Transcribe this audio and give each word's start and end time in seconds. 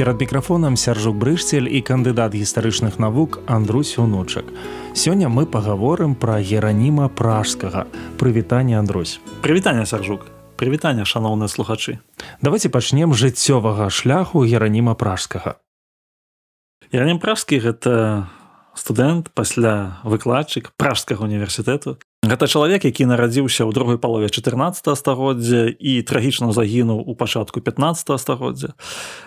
перад 0.00 0.20
мікрафонам 0.20 0.76
сяржук 0.80 1.16
брышцель 1.20 1.68
і 1.68 1.84
кандыдат 1.84 2.32
гістарычных 2.32 2.96
навук 2.96 3.44
Андрусь 3.44 4.00
унучак 4.00 4.48
сёння 4.96 5.28
мы 5.28 5.44
пагаворым 5.44 6.16
пра 6.16 6.40
гераніма 6.40 7.12
пражскага. 7.12 7.84
Прывітанне 8.16 8.80
Андрусь. 8.80 9.20
Прывітанне 9.44 9.84
сяржук. 9.84 10.24
Прывітанне 10.56 11.04
шаноўныя 11.04 11.52
слухачы. 11.52 12.00
Давайте 12.40 12.72
пачнем 12.72 13.12
жыццёвага 13.12 13.90
шляху 13.92 14.40
гераніма 14.40 14.96
пражскага. 14.96 15.60
Геранім 16.88 17.20
пражскі 17.20 17.60
гэта 17.60 18.24
студэнт 18.72 19.28
пасля 19.36 20.00
выкладчык 20.00 20.72
пражскага 20.80 21.28
універсітэту 21.28 22.00
Гэта 22.20 22.44
чалавек, 22.44 22.84
які 22.84 23.08
нарадзіўся 23.08 23.64
ў 23.64 23.72
другой 23.72 23.96
палове 23.96 24.28
14 24.28 24.84
стагоддзя 24.92 25.72
і 25.72 25.92
трагічна 26.04 26.52
загінуў 26.52 27.00
у 27.00 27.16
пачатку 27.16 27.64
15 27.64 28.20
стагоддзя. 28.20 28.76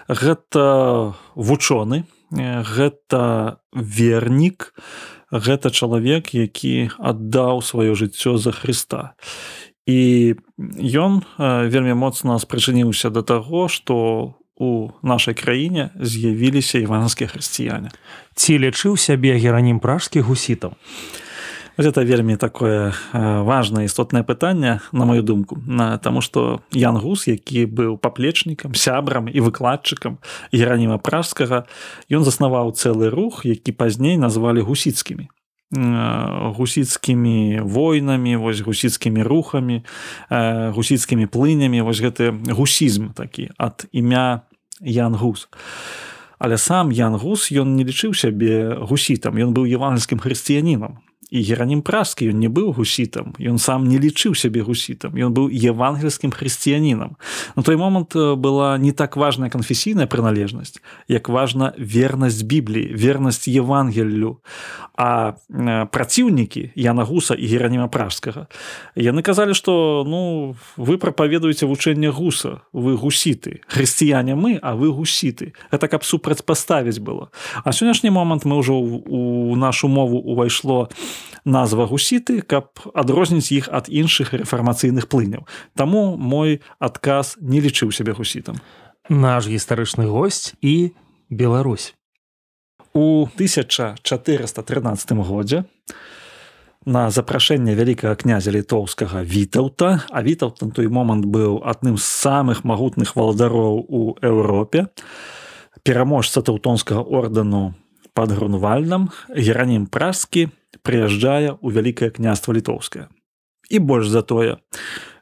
Гэта 0.05 1.17
вучоны, 1.33 2.05
гэта 2.29 3.57
вернік, 3.73 4.77
гэта 5.33 5.73
чалавек, 5.73 6.38
які 6.38 6.94
аддаў 7.02 7.66
сваё 7.66 7.97
жыццё 7.97 8.38
за 8.38 8.53
Хрыста. 8.53 9.17
І 9.89 10.38
ён 10.77 11.25
вельмі 11.41 11.97
моцна 11.97 12.38
спрачыніўся 12.38 13.09
да 13.09 13.25
таго, 13.25 13.73
што 13.73 14.38
у 14.53 14.94
нашай 15.02 15.33
краіне 15.33 15.89
з'явіліся 15.97 16.77
іванскія 16.77 17.25
хрысціяне. 17.25 17.89
Ці 18.38 18.61
лічыў 18.61 19.02
сябе 19.02 19.33
геранім 19.41 19.81
пражскі 19.81 20.21
гусітам 20.21 20.77
это 21.77 22.03
вельмі 22.03 22.35
такое 22.38 22.93
важное 23.13 23.85
істотнае 23.85 24.23
пытанне 24.23 24.81
на 24.91 25.05
мою 25.05 25.23
думку. 25.23 25.57
На 25.66 25.97
тому 25.97 26.21
что 26.21 26.61
ян 26.71 26.97
гус 26.97 27.27
які 27.27 27.65
быў 27.65 27.97
паплечнікам 27.97 28.75
сябрам 28.75 29.27
і 29.27 29.39
выкладчыкам 29.41 30.17
гераніма 30.53 30.97
пражскага 30.97 31.65
ён 32.11 32.23
заснаваў 32.23 32.73
цэлы 32.77 33.09
рух 33.09 33.45
які 33.45 33.71
пазней 33.71 34.17
назвалі 34.17 34.61
гусіцкімі. 34.61 35.30
Гусіцкімі 35.73 37.61
войнамі 37.65 38.35
вось 38.35 38.61
гусіцкімі 38.61 39.23
рухамі 39.23 39.83
гусіцкімі 40.30 41.25
плынямі 41.25 41.81
вось 41.81 42.02
гэты 42.02 42.53
гусізм 42.53 43.17
такі 43.17 43.49
ад 43.58 43.89
імя 43.91 44.45
ян 44.81 45.15
гус. 45.15 45.49
Але 46.37 46.58
сам 46.58 46.91
ян 46.91 47.17
гус 47.17 47.49
ён 47.49 47.73
не 47.73 47.83
лічыў 47.83 48.13
сябе 48.13 48.77
гусітам 48.77 49.41
ён 49.41 49.58
быў 49.58 49.65
евангельскім 49.65 50.21
хрысціянінам 50.21 51.02
і 51.34 51.42
геранім 51.42 51.81
пражскі 51.81 52.30
ён 52.30 52.38
не 52.38 52.45
быў 52.45 52.78
гусітам 52.78 53.34
ён 53.42 53.58
сам 53.58 53.89
не 53.89 53.98
лічыў 53.98 54.38
сябе 54.38 54.62
гусітам 54.62 55.17
ён 55.17 55.34
быў 55.34 55.50
евангельскім 55.50 56.30
хрысціянінам. 56.30 57.17
На 57.58 57.62
той 57.66 57.73
момант 57.73 58.14
была 58.14 58.78
не 58.78 58.94
так 58.94 59.17
важная 59.17 59.50
канфесійная 59.50 60.06
прыналежнасць 60.06 60.78
як 61.09 61.34
важна 61.34 61.73
вернасць 61.78 62.45
бібліі 62.45 62.94
вернасць 62.94 63.50
евангеллю. 63.50 64.38
А 64.94 65.34
праціўнікі 65.89 66.70
яна 66.78 67.02
гуса 67.02 67.34
і 67.34 67.50
гераніма 67.50 67.89
пражскага 67.89 68.45
яны 68.93 69.26
казалі 69.26 69.58
што 69.58 70.05
ну 70.05 70.54
вы 70.77 71.02
прапаведуеце 71.02 71.66
вучэнне 71.66 72.14
гуса 72.14 72.61
вы 72.77 72.93
гусіты. 72.93 73.66
Хрысціяне 73.66 74.38
мы 74.38 74.61
а 74.61 74.77
вы 74.77 74.93
гусіты. 74.93 75.58
Это 75.73 75.89
каб 75.89 76.05
супрацьпаставіць 76.05 77.02
было. 77.02 77.33
А 77.66 77.73
сённяшні 77.73 78.14
момант 78.14 78.45
мы 78.45 78.61
ўжо 78.61 78.77
у 78.77 79.55
нашу 79.58 79.89
мову 79.89 80.22
увайшло 80.22 80.93
на 80.93 81.23
назва 81.45 81.86
гусіты 81.86 82.42
каб 82.42 82.80
адрозніць 82.93 83.52
іх 83.52 83.70
ад 83.71 83.89
іншых 83.89 84.33
рэфармацыйных 84.33 85.08
плыняў. 85.08 85.48
Таму 85.76 86.17
мой 86.17 86.61
адказ 86.80 87.37
не 87.42 87.59
лічыў 87.59 87.92
сябе 87.92 88.14
гусітам. 88.14 88.59
Наш 89.09 89.48
гістарычны 89.48 90.08
госць 90.08 90.55
і 90.61 90.95
Беларусь. 91.30 91.95
У 92.93 93.27
1413 93.36 95.11
годзе 95.11 95.65
на 96.86 97.09
запрашэнне 97.09 97.75
вялікага 97.75 98.15
князя 98.15 98.52
літоўскага 98.52 99.23
вітаўта 99.23 100.04
а 100.11 100.20
вітаў 100.21 100.55
на 100.61 100.71
той 100.71 100.87
момант 100.87 101.25
быў 101.25 101.64
адным 101.64 101.98
з 101.98 102.04
самых 102.04 102.64
магутных 102.64 103.15
валадароў 103.15 103.86
у 103.87 104.02
Еўропе 104.21 104.87
пераможца 105.83 106.43
таўтонскага 106.43 107.04
ордэну 107.04 107.73
под 108.13 108.33
грунвальным 108.37 109.09
геранім 109.29 109.85
праскі 109.89 110.49
прыязджае 110.81 111.57
ў 111.57 111.67
вялікае 111.73 112.09
княства 112.13 112.53
літоўскае. 112.53 113.09
І 113.69 113.79
больш 113.79 114.07
за 114.11 114.21
тое 114.21 114.59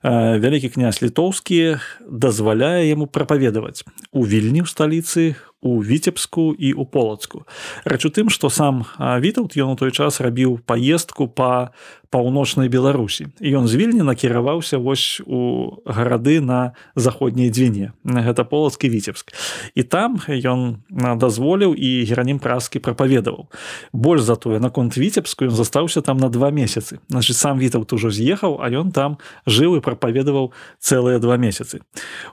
вялікі 0.03 0.69
князь 0.73 1.01
літоўскі 1.01 1.77
дазваляе 2.01 2.89
яму 2.89 3.05
прапаведаваць 3.05 3.85
у 4.11 4.27
вільні 4.27 4.61
ў 4.63 4.67
сталіцы 4.67 5.35
у 5.61 5.83
віцебску 5.83 6.53
і 6.53 6.73
у 6.73 6.85
полацку. 6.85 7.45
Рэч 7.85 8.09
у 8.09 8.09
тым 8.09 8.33
што 8.33 8.49
сам 8.49 8.83
вітаўт 8.97 9.53
ён 9.53 9.73
у 9.73 9.77
той 9.77 9.93
час 9.93 10.17
рабіў 10.17 10.57
паездку 10.65 11.29
па 11.29 11.71
паўночнай 12.11 12.67
беларусі. 12.67 13.31
Ён 13.39 13.71
з 13.71 13.73
вільні 13.79 14.03
накіраваўся 14.03 14.77
вось 14.77 15.21
у 15.23 15.79
гарады 15.87 16.41
на 16.41 16.75
заходняй 16.95 17.47
дзвіне. 17.47 17.93
Гэта 18.03 18.43
полацкі 18.43 18.89
віцебск. 18.89 19.31
І 19.75 19.83
там 19.87 20.19
ён 20.27 20.83
дазволіў 20.91 21.71
і 21.71 22.03
геранім 22.03 22.43
праскі 22.43 22.83
прапаведаваў. 22.83 23.47
Больш 23.93 24.27
затое 24.27 24.59
наконт 24.59 24.97
віцебску 24.97 25.47
ён 25.47 25.55
застаўся 25.55 26.01
там 26.01 26.17
на 26.17 26.27
два 26.27 26.51
месяцы. 26.51 26.99
Значит 27.07 27.37
сам 27.37 27.61
вітаўт 27.61 27.93
ужо 27.93 28.11
з'ехаў 28.11 28.59
а 28.59 28.67
ён 28.67 28.91
там 28.91 29.21
жыў 29.47 29.77
і 29.77 29.85
прапаведаваў 29.85 30.51
цэлыя 30.81 31.21
два 31.21 31.37
месяцы. 31.37 31.79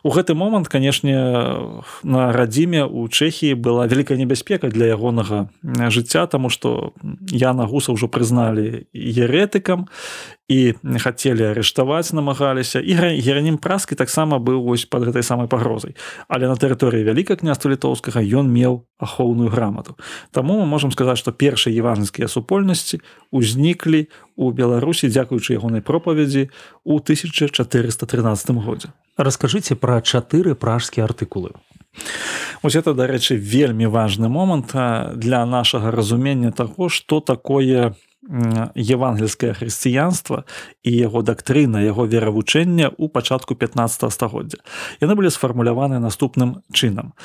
У 0.02 0.10
гэты 0.10 0.34
момант 0.34 0.66
канешне 0.66 1.14
на 2.02 2.32
радзіме 2.32 2.84
у 2.88 3.08
чэхії 3.08 3.54
была 3.54 3.86
вялікая 3.86 4.18
небяспека 4.18 4.72
для 4.72 4.90
ягонага 4.96 5.52
жыцця 5.62 6.26
таму 6.26 6.48
што 6.50 6.96
яна 7.30 7.68
гуса 7.68 7.92
ўжо 7.92 8.08
прызналі 8.08 8.88
еретыка 8.96 9.58
палітыкам 9.58 9.88
і 10.48 10.74
хацелі 10.96 11.52
арыштаваць 11.52 12.16
намагаліся 12.16 12.80
і 12.80 13.20
геранім 13.20 13.60
праскі 13.60 13.94
таксама 14.00 14.40
быў 14.40 14.64
вось 14.64 14.88
под 14.88 15.04
гэтай 15.04 15.22
самай 15.22 15.46
пагрозай. 15.46 15.92
Але 16.28 16.48
на 16.48 16.56
тэрыторыі 16.56 17.04
вяліка 17.04 17.36
княства 17.36 17.68
літоўскага 17.68 18.24
ён 18.24 18.48
меў 18.48 18.88
ахоўную 18.96 19.52
грамату. 19.52 20.00
Таму 20.32 20.56
мы 20.56 20.66
можемм 20.66 20.90
сказаць 20.90 21.20
што 21.20 21.36
першыя 21.36 21.76
евангельскія 21.76 22.32
супольнасці 22.32 23.04
узніклі 23.30 24.08
у 24.36 24.50
беларусі 24.50 25.12
дзякуючы 25.12 25.52
ягонай 25.52 25.84
пропаведзі 25.84 26.48
у 26.84 26.96
1413 26.96 28.50
годзе. 28.64 28.88
Расскажыце 29.20 29.76
пра 29.76 30.00
чатыры 30.00 30.56
пражскія 30.56 31.04
артыкулы. 31.04 31.52
Вось 32.62 32.76
это 32.76 32.94
дарэчы 32.94 33.36
вельмі 33.36 33.86
важны 33.86 34.28
момант 34.28 34.72
для 35.18 35.44
нашага 35.46 35.90
разумення 35.90 36.52
таго 36.52 36.88
што 36.88 37.20
такое 37.20 37.94
евангельскае 38.28 39.54
хрысціянства 39.56 40.44
і 40.84 40.92
яго 40.92 41.22
дактрына 41.24 41.80
яго 41.80 42.04
веравучэння 42.04 42.92
ў 42.92 43.08
пачатку 43.08 43.56
15 43.56 44.12
стагоддзя 44.12 44.60
яны 45.00 45.16
былі 45.16 45.32
сфармуляваны 45.32 45.96
наступным 45.96 46.60
чынам 46.72 47.16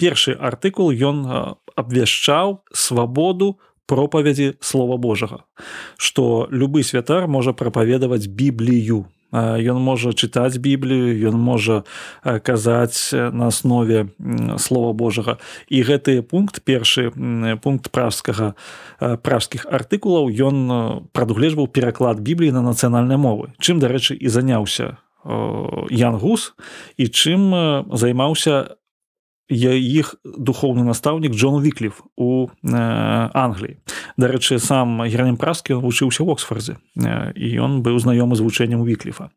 першы 0.00 0.32
артыкул 0.32 0.88
ён 0.88 1.58
абвяшчаў 1.76 2.64
свабоду 2.72 3.60
пропавядзі 3.84 4.56
слова 4.64 4.96
Божага 4.96 5.44
што 6.00 6.48
любы 6.48 6.80
святар 6.82 7.28
можа 7.28 7.52
прапаведаваць 7.52 8.24
біблію 8.24 9.04
ён 9.32 9.78
можа 9.82 10.12
чытаць 10.12 10.58
біблію 10.58 11.30
ён 11.30 11.38
можа 11.38 11.82
казаць 12.22 13.12
на 13.12 13.48
аснове 13.48 14.08
слова 14.58 14.92
Божага. 14.92 15.38
І 15.68 15.82
гэты 15.82 16.22
пункт 16.22 16.62
першы 16.64 17.10
пункт 17.62 17.90
пражскага 17.90 18.54
пражскіх 18.98 19.66
артыкулаў 19.70 20.30
ён 20.30 20.56
прадугледжваў 21.12 21.68
пераклад 21.68 22.20
бібліі 22.20 22.52
на 22.52 22.62
нацыянальнай 22.62 23.18
мовы. 23.18 23.54
Чым 23.58 23.80
дарэчы 23.80 24.14
і 24.14 24.28
заняўся 24.28 24.98
Ян 25.24 26.20
гус 26.20 26.52
і 27.00 27.08
чым 27.08 27.48
займаўся 27.96 28.76
я 29.48 29.72
іх 29.74 30.14
духоўны 30.24 30.84
настаўнік 30.84 31.32
Джон 31.32 31.62
Вікліф 31.62 32.02
у 32.16 32.48
Англіі. 32.62 33.78
дарэчы 34.16 34.58
сам 34.58 35.02
геранем 35.02 35.36
праскі 35.36 35.78
вучыўся 35.82 36.22
ў 36.22 36.28
оксфордзе 36.34 36.78
і 37.34 37.46
ён 37.58 37.82
быў 37.82 37.98
знаёмы 37.98 38.38
з 38.38 38.44
вучэннем 38.46 38.86
вікліфа 38.86 39.30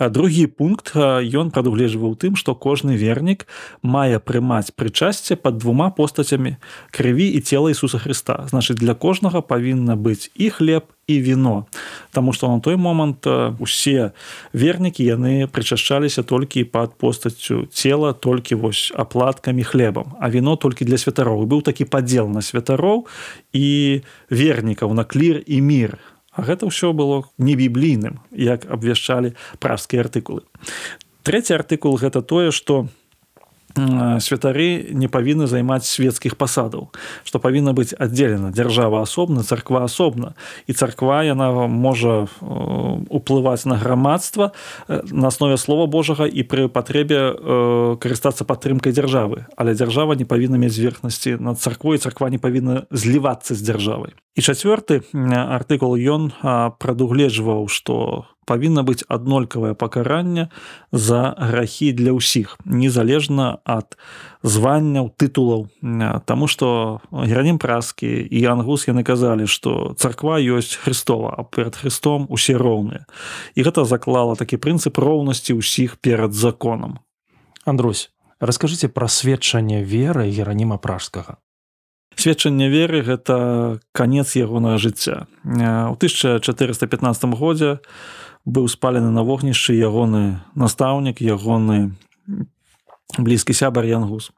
другі 0.00 0.48
пункт 0.48 0.96
ён 0.96 1.52
прадугледжваў 1.52 2.16
тым 2.16 2.36
што 2.40 2.56
кожны 2.56 2.96
вернік 2.96 3.44
мае 3.84 4.18
прымаць 4.18 4.72
прычасце 4.72 5.36
пад 5.36 5.60
двума 5.60 5.90
постацямі 5.92 6.56
крыві 6.90 7.28
і 7.28 7.40
цела 7.44 7.70
Ісуса 7.70 8.00
Христа 8.00 8.48
значыць 8.48 8.80
для 8.80 8.94
кожнага 8.94 9.44
павінна 9.44 9.96
быць 9.96 10.32
і 10.34 10.48
хлеб 10.48 10.93
і 11.06 11.20
віно 11.20 11.66
Таму 12.10 12.32
што 12.32 12.48
на 12.48 12.60
той 12.60 12.76
момант 12.76 13.26
усе 13.58 14.12
вернікі 14.52 15.04
яны 15.04 15.46
прычашчаліся 15.46 16.22
толькі 16.22 16.64
пад 16.64 16.94
постаццю 16.98 17.66
цела 17.72 18.12
толькі 18.12 18.54
вось 18.54 18.92
аплаткамі 18.96 19.64
хлебам 19.64 20.16
а 20.20 20.30
віно 20.30 20.56
толькі 20.56 20.84
для 20.84 20.98
святароў 20.98 21.46
быў 21.46 21.62
такі 21.62 21.84
падзел 21.84 22.28
на 22.28 22.42
святароў 22.42 23.06
і 23.52 24.00
вернікаў 24.30 24.94
на 24.94 25.04
клір 25.04 25.42
і 25.46 25.60
мір 25.60 25.98
А 26.34 26.42
гэта 26.42 26.66
ўсё 26.66 26.90
было 26.90 27.30
не 27.38 27.54
біблійным 27.54 28.18
як 28.34 28.66
абвяшчалі 28.66 29.38
пражскія 29.62 30.02
артыкулы. 30.02 30.42
Трэці 31.22 31.54
артыкул 31.54 31.94
гэта 31.94 32.26
тое 32.26 32.50
што 32.50 32.90
у 32.90 33.03
святары 34.20 34.94
не 34.94 35.08
павінны 35.08 35.46
займаць 35.46 35.86
свецкіх 35.86 36.36
пасадаў 36.38 36.88
што 37.24 37.38
павінна 37.42 37.74
быць 37.74 37.94
аддзелена 37.94 38.54
дзяржава 38.54 39.02
асобна 39.02 39.42
царква 39.42 39.84
асобна 39.84 40.34
і 40.66 40.72
царква 40.72 41.22
яна 41.26 41.66
можа 41.66 42.26
уплываць 43.10 43.66
на 43.66 43.76
грамадства 43.76 44.52
на 44.88 45.28
аснове 45.28 45.58
слова 45.58 45.86
Божага 45.86 46.26
і 46.26 46.42
пры 46.46 46.68
патрэбе 46.68 47.98
карыстацца 47.98 48.46
падтрымкай 48.46 48.94
дзяржавы 48.94 49.46
але 49.56 49.74
дзяржава 49.74 50.14
не 50.14 50.24
павінна 50.24 50.58
мець 50.58 50.74
зверхнасці 50.78 51.36
над 51.38 51.58
царквой 51.58 51.98
царква 51.98 52.30
не 52.30 52.38
павінна 52.38 52.86
злівацца 52.90 53.54
з 53.54 53.62
дзяржавай 53.62 54.14
і 54.34 54.40
чацвёрты 54.42 55.02
артыкул 55.14 55.94
ён 55.94 56.30
прадугледжваў 56.82 57.70
што 57.70 58.26
павінна 58.44 58.82
быць 58.84 59.06
аднолькавае 59.08 59.74
пакаранне 59.74 60.48
за 60.92 61.34
грахі 61.38 61.92
для 61.96 62.12
ўсіх 62.12 62.58
незалежна 62.66 63.62
ад 63.64 63.96
званняў 64.42 65.14
тытулаў. 65.16 65.70
Таму 66.28 66.50
што 66.50 67.00
геранім 67.10 67.58
праскі 67.62 68.10
і 68.10 68.44
ангус 68.50 68.88
яны 68.90 69.06
казалі 69.06 69.48
што 69.48 69.94
царква 69.96 70.42
ёсць 70.42 70.76
Христова 70.82 71.34
а 71.38 71.46
перад 71.46 71.78
Христом 71.78 72.26
усе 72.28 72.58
роўныя. 72.58 73.06
І 73.54 73.64
гэта 73.64 73.86
заклала 73.88 74.36
такі 74.36 74.60
прынцып 74.60 74.98
роўнасці 74.98 75.56
ўсіх 75.56 75.96
перад 76.02 76.34
законам. 76.34 77.00
Андрусь 77.64 78.10
расскажыце 78.40 78.92
пра 78.92 79.08
сведчанне 79.08 79.80
веры 79.80 80.28
гераніма 80.28 80.76
пражскага 80.76 81.40
сведчанне 82.16 82.68
веры 82.68 83.02
гэта 83.02 83.80
канец 83.92 84.36
ягонага 84.36 84.78
жыцця. 84.78 85.26
У 85.44 85.94
1415 85.96 87.24
годзе 87.34 87.78
у 87.78 87.78
быў 88.44 88.68
спалены 88.68 89.10
на 89.10 89.24
вогнішчы 89.24 89.72
ягоны 89.72 90.44
настаўнік 90.54 91.20
ягоны 91.24 91.96
блізкі 93.16 93.56
сябар 93.56 93.88
янгус. 93.88 94.32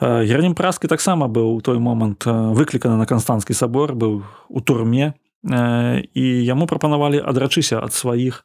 Гернем 0.00 0.54
праскі 0.54 0.88
таксама 0.88 1.28
быў 1.32 1.56
у 1.56 1.60
той 1.64 1.80
момант 1.80 2.26
выкліканы 2.28 3.00
на 3.00 3.06
канстанскі 3.08 3.56
сабор 3.56 3.96
быў 3.96 4.22
у 4.48 4.60
турме 4.60 5.14
і 5.42 6.24
яму 6.44 6.68
прапанавалі 6.68 7.24
адрачыся 7.24 7.80
ад 7.80 7.96
сваіх 7.96 8.44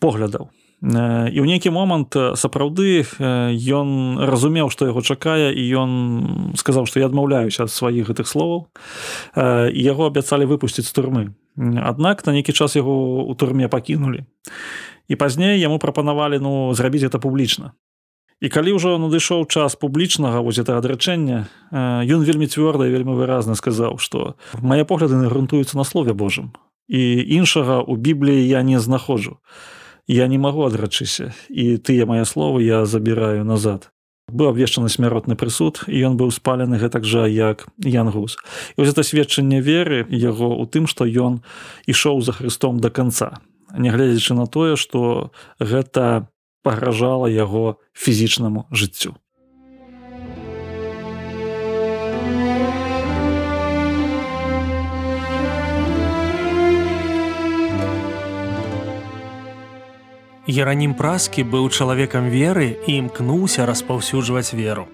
поглядаў 0.00 0.48
і 0.82 1.38
ў 1.38 1.46
нейкі 1.46 1.70
момант 1.70 2.18
сапраўды 2.34 3.06
ён 3.22 4.18
разумеў 4.18 4.68
што 4.74 4.90
яго 4.90 5.02
чакае 5.02 5.54
і 5.54 5.62
ён 5.78 5.90
сказаў 6.58 6.90
што 6.90 6.98
я 6.98 7.06
адмаўляюся 7.06 7.64
ад 7.64 7.70
сваіх 7.70 8.10
гэтых 8.10 8.26
словаў 8.26 8.66
і 9.38 9.80
яго 9.80 10.10
абяцалі 10.10 10.50
выпусціць 10.50 10.90
з 10.90 10.92
турмы 10.92 11.30
Аднак 11.56 12.24
на 12.26 12.32
нейкі 12.32 12.52
час 12.52 12.76
яго 12.76 13.28
ў 13.28 13.36
турме 13.36 13.68
пакінулі. 13.68 14.24
І 15.08 15.14
пазней 15.20 15.60
яму 15.60 15.76
прапанавалі 15.76 16.40
ну 16.40 16.72
зрабіць 16.72 17.04
это 17.04 17.20
публічна. 17.20 17.76
І 18.40 18.48
калі 18.48 18.80
ўжо 18.80 18.96
надышоў 18.96 19.44
час 19.46 19.76
публічнага 19.76 20.40
вось 20.40 20.58
это 20.58 20.80
адрачэння, 20.80 21.46
ён 22.08 22.20
вельмі 22.24 22.48
цвёрда 22.48 22.88
і 22.88 22.94
вельмі 22.96 23.12
выразна 23.14 23.54
сказаў, 23.54 24.00
што 24.00 24.34
мае 24.64 24.88
погляды 24.88 25.14
грунтуюцца 25.28 25.76
на 25.76 25.84
слове 25.84 26.16
Божым. 26.16 26.56
І 26.88 27.20
іншага 27.36 27.84
ў 27.84 27.94
бібліі 28.00 28.48
я 28.48 28.64
не 28.64 28.80
знаходжу. 28.80 29.36
Я 30.08 30.26
не 30.26 30.38
магу 30.38 30.66
адрачыся 30.66 31.32
і 31.48 31.78
тыя 31.78 32.06
мае 32.06 32.24
словы 32.26 32.66
я 32.66 32.86
забіраю 32.86 33.44
назад. 33.44 33.90
Быў 34.32 34.54
абвешчаны 34.54 34.88
смяротны 34.88 35.36
прысуд 35.36 35.84
і 35.86 35.98
ён 36.08 36.16
быў 36.16 36.30
спалены 36.32 36.78
гэтак 36.78 37.04
жа 37.04 37.26
як 37.26 37.68
янгус. 37.78 38.38
І 38.76 38.82
вось 38.82 38.90
это 38.90 39.02
сведчанне 39.02 39.60
веры 39.60 40.06
яго 40.08 40.56
у 40.56 40.66
тым 40.66 40.86
што 40.86 41.04
ён 41.06 41.42
ішоў 41.86 42.22
за 42.22 42.32
Христом 42.32 42.80
до 42.80 42.90
конца 42.90 43.42
нягледзячы 43.78 44.34
на 44.34 44.46
тое 44.46 44.76
што 44.76 45.32
гэта 45.58 46.28
пагражала 46.62 47.26
яго 47.26 47.80
фізічнаму 47.92 48.66
жыццю 48.70 49.16
Еранім 60.42 60.96
праскі 60.98 61.44
быў 61.46 61.68
чалавекам 61.70 62.26
веры 62.26 62.74
і 62.74 62.98
імкнуўся 62.98 63.62
распаўсюджваць 63.62 64.50
веру. 64.58 64.88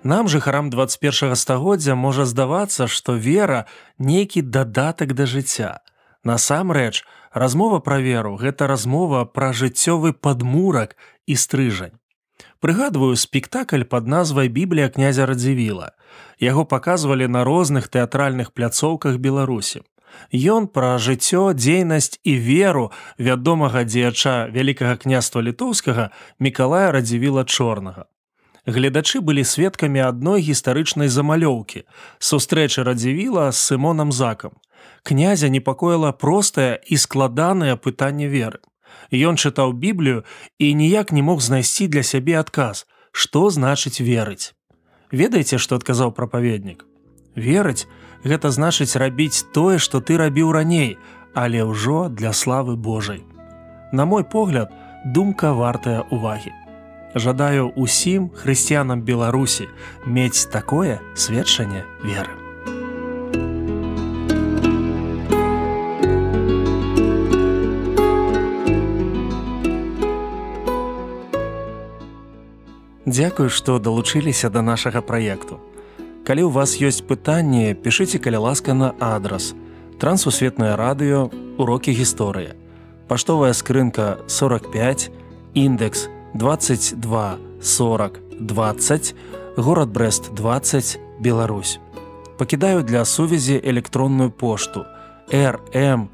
Нам 0.00 0.24
жа 0.24 0.40
харам 0.40 0.70
21 0.72 1.36
стагоддзя 1.36 1.92
можа 1.92 2.24
здавацца, 2.24 2.88
што 2.88 3.12
вера 3.12 3.66
нейкі 3.98 4.40
дадатак 4.40 5.12
да 5.12 5.26
жыцця. 5.28 5.84
Насамрэч, 6.24 7.04
размова 7.36 7.80
пра 7.84 8.00
веру 8.00 8.40
гэта 8.40 8.64
размова 8.72 9.28
пра 9.28 9.52
жыццёвы 9.52 10.16
падмурак 10.16 10.96
і 11.26 11.36
стрыжань. 11.36 12.00
Прыгадваю 12.64 13.20
спектакль 13.20 13.84
пад 13.84 14.08
назвай 14.08 14.48
біблія 14.48 14.88
князя 14.88 15.26
радзівіла. 15.26 15.92
Яго 16.40 16.64
паказвалі 16.64 17.28
на 17.28 17.44
розных 17.44 17.92
тэатральных 17.92 18.56
пляцоўках 18.56 19.20
Беларусі. 19.20 19.84
Ён 20.32 20.66
пра 20.66 20.98
жыццё, 20.98 21.52
дзейнасць 21.54 22.18
і 22.24 22.34
веру 22.36 22.90
вядомага 23.18 23.84
дзеяча 23.84 24.50
вялікага 24.50 24.96
княства 24.96 25.40
літоўскага 25.40 26.10
Мікалая 26.38 26.92
радзівіла 26.92 27.44
чорнага. 27.44 28.06
Гледачы 28.66 29.20
былі 29.22 29.44
сведкамі 29.46 30.02
адной 30.02 30.42
гістарычнай 30.42 31.06
замалёўкі, 31.06 31.86
сустрэчы 32.18 32.82
радзівіла 32.82 33.52
з 33.52 33.58
сымонам 33.62 34.10
закам. 34.10 34.58
Князя 35.06 35.48
непакоіла 35.48 36.10
простае 36.12 36.82
і 36.86 36.98
складанае 36.98 37.76
пытанне 37.78 38.26
веры. 38.26 38.58
Ён 39.14 39.38
чытаў 39.38 39.72
біблію 39.72 40.24
і 40.58 40.74
ніяк 40.74 41.12
не 41.12 41.22
мог 41.22 41.40
знайсці 41.40 41.86
для 41.86 42.02
сябе 42.02 42.42
адказ, 42.42 42.86
што 43.12 43.50
значыць 43.50 44.02
верыць. 44.02 44.54
Ведаеце, 45.12 45.62
што 45.62 45.78
адказаў 45.78 46.10
прапаведнік. 46.10 46.82
Верыць, 47.36 47.86
гэта 48.24 48.50
значыць 48.50 48.96
рабіць 48.96 49.44
тое, 49.52 49.78
што 49.78 50.00
ты 50.00 50.16
рабіў 50.16 50.52
раней, 50.56 50.96
але 51.34 51.62
ўжо 51.62 52.08
для 52.08 52.32
славы 52.32 52.76
Божай. 52.76 53.24
На 53.92 54.04
мой 54.04 54.24
погляд, 54.24 54.72
думка 55.04 55.52
вартая 55.52 56.02
увагі. 56.10 56.52
Жадаю 57.14 57.68
усім 57.76 58.32
хрысціянам 58.32 59.04
Беларусі 59.04 59.68
мець 60.04 60.48
такое 60.48 61.00
сведчанне 61.14 61.84
веры. 62.02 62.32
Дзякую, 73.06 73.48
што 73.54 73.78
далучыліся 73.78 74.50
да 74.50 74.62
нашага 74.66 75.00
праекту. 75.00 75.60
Калі 76.26 76.42
ў 76.42 76.50
вас 76.50 76.74
ёсць 76.82 77.06
пытанні, 77.06 77.78
пішыце 77.78 78.18
каля 78.18 78.42
ласка 78.42 78.74
на 78.74 78.98
адрас. 78.98 79.54
Трансусветнае 80.02 80.74
радыё, 80.74 81.30
урокі 81.54 81.94
гісторыі. 81.94 82.58
Паштовая 83.06 83.54
скрынка 83.54 84.18
45, 84.26 85.14
індекс 85.54 86.10
22 86.34 87.38
40 87.62 88.18
20, 88.42 89.14
горад 89.56 89.88
Брест 89.94 90.34
20, 90.34 90.98
Беларусь. 91.22 91.78
Пакідаю 92.38 92.82
для 92.82 93.04
сувязі 93.04 93.62
электронную 93.62 94.30
пошту 94.34 94.84
rmtwr.by 95.30 96.10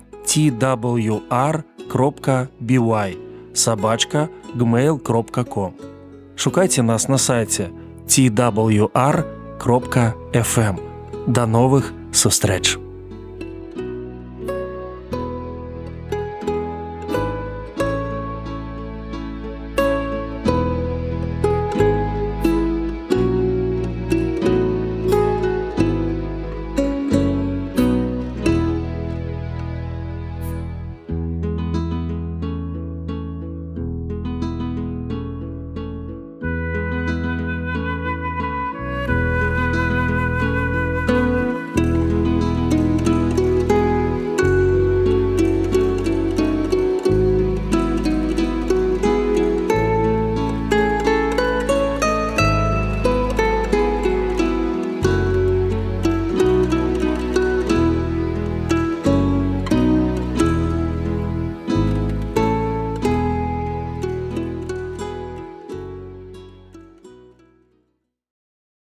сабачка 3.55 4.29
gmail.com. 4.55 5.73
Шукайце 6.37 6.83
нас 6.83 7.09
на 7.09 7.19
сайце 7.19 7.71
twr.com 8.07 9.42
кропка 9.63 10.17
FM. 10.33 10.81
До 11.29 11.47
новых 11.47 11.93
сустрэч! 12.13 12.82